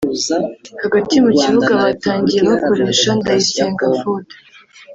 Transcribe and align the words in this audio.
Hagati 0.81 1.13
mu 1.23 1.31
kibuga 1.39 1.71
batangiye 1.83 2.41
bakoresha 2.49 3.07
Ndayisenga 3.19 3.85
Fuad 3.97 4.27